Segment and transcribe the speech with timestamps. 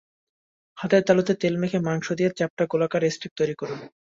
[0.77, 3.79] হাতের তালুতে তেল মেখে মাংস দিয়ে চ্যাপ্টা গোলাকার স্টেক তৈরি করুন।